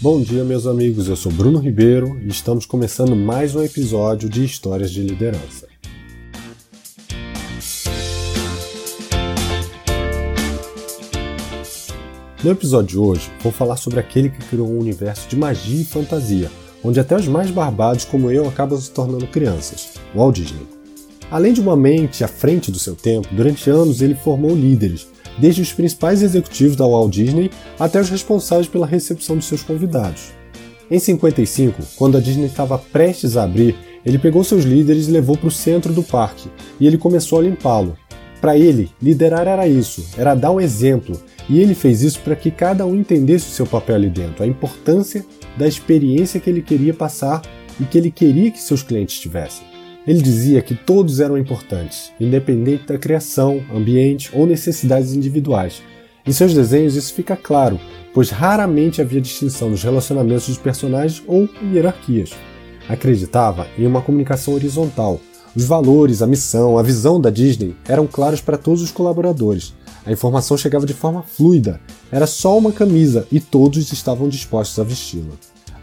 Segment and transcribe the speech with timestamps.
[0.00, 1.08] Bom dia, meus amigos.
[1.08, 5.66] Eu sou Bruno Ribeiro e estamos começando mais um episódio de Histórias de Liderança.
[12.44, 15.84] No episódio de hoje, vou falar sobre aquele que criou um universo de magia e
[15.84, 16.48] fantasia,
[16.84, 20.64] onde até os mais barbados como eu acabam se tornando crianças, Walt Disney.
[21.28, 25.08] Além de uma mente à frente do seu tempo, durante anos ele formou líderes,
[25.38, 30.32] desde os principais executivos da Walt Disney até os responsáveis pela recepção de seus convidados.
[30.90, 35.36] Em 55, quando a Disney estava prestes a abrir, ele pegou seus líderes e levou
[35.36, 36.48] para o centro do parque,
[36.80, 37.96] e ele começou a limpá-lo.
[38.40, 42.50] Para ele, liderar era isso, era dar um exemplo, e ele fez isso para que
[42.50, 45.24] cada um entendesse o seu papel ali dentro, a importância
[45.56, 47.42] da experiência que ele queria passar
[47.80, 49.77] e que ele queria que seus clientes tivessem.
[50.08, 55.82] Ele dizia que todos eram importantes, independente da criação, ambiente ou necessidades individuais.
[56.26, 57.78] Em seus desenhos isso fica claro,
[58.14, 62.30] pois raramente havia distinção nos relacionamentos dos personagens ou hierarquias.
[62.88, 65.20] Acreditava em uma comunicação horizontal.
[65.54, 69.74] Os valores, a missão, a visão da Disney eram claros para todos os colaboradores.
[70.06, 74.84] A informação chegava de forma fluida, era só uma camisa e todos estavam dispostos a
[74.84, 75.34] vesti-la.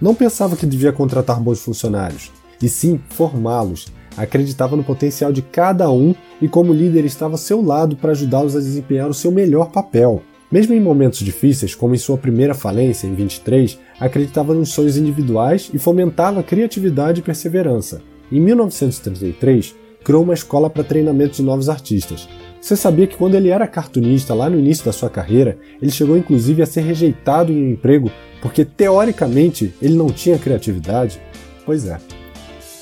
[0.00, 5.90] Não pensava que devia contratar bons funcionários, e sim formá-los, acreditava no potencial de cada
[5.90, 9.70] um e, como líder, estava ao seu lado para ajudá-los a desempenhar o seu melhor
[9.70, 10.22] papel.
[10.50, 15.70] Mesmo em momentos difíceis, como em sua primeira falência, em 23, acreditava nos sonhos individuais
[15.74, 18.00] e fomentava criatividade e perseverança.
[18.30, 22.28] Em 1933, criou uma escola para treinamento de novos artistas.
[22.60, 26.16] Você sabia que quando ele era cartunista, lá no início da sua carreira, ele chegou
[26.16, 31.20] inclusive a ser rejeitado em um emprego porque, teoricamente, ele não tinha criatividade?
[31.64, 31.98] Pois é.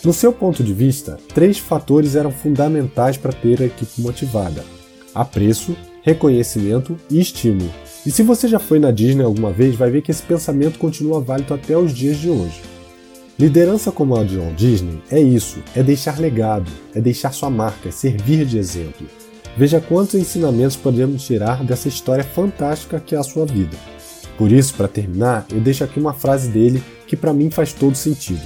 [0.05, 4.65] No seu ponto de vista, três fatores eram fundamentais para ter a equipe motivada:
[5.15, 7.71] apreço, reconhecimento e estímulo.
[8.05, 11.21] E se você já foi na Disney alguma vez, vai ver que esse pensamento continua
[11.21, 12.61] válido até os dias de hoje.
[13.39, 17.89] Liderança como a de Walt Disney é isso, é deixar legado, é deixar sua marca,
[17.89, 19.07] é servir de exemplo.
[19.57, 23.77] Veja quantos ensinamentos podemos tirar dessa história fantástica que é a sua vida.
[24.37, 27.95] Por isso, para terminar, eu deixo aqui uma frase dele que para mim faz todo
[27.95, 28.43] sentido.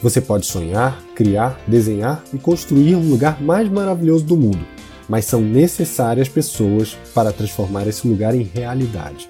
[0.00, 4.64] Você pode sonhar, criar, desenhar e construir um lugar mais maravilhoso do mundo,
[5.08, 9.28] mas são necessárias pessoas para transformar esse lugar em realidade.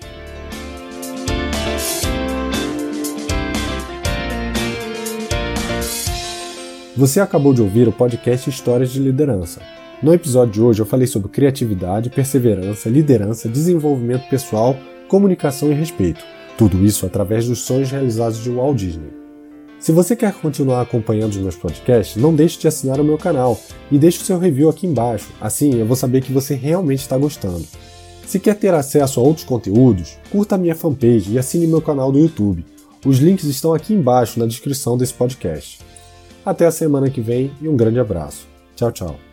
[6.94, 9.62] Você acabou de ouvir o podcast Histórias de Liderança.
[10.02, 14.76] No episódio de hoje eu falei sobre criatividade, perseverança, liderança, desenvolvimento pessoal,
[15.08, 16.22] comunicação e respeito.
[16.58, 19.27] Tudo isso através dos sonhos realizados de Walt Disney.
[19.78, 23.58] Se você quer continuar acompanhando os meus podcasts, não deixe de assinar o meu canal
[23.90, 27.16] e deixe o seu review aqui embaixo, assim eu vou saber que você realmente está
[27.16, 27.64] gostando.
[28.26, 32.12] Se quer ter acesso a outros conteúdos, curta a minha fanpage e assine meu canal
[32.12, 32.64] do YouTube.
[33.06, 35.80] Os links estão aqui embaixo na descrição desse podcast.
[36.44, 38.46] Até a semana que vem e um grande abraço.
[38.74, 39.27] Tchau, tchau.